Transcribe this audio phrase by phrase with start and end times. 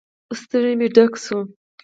[0.39, 1.37] ستونى مې ډک سو.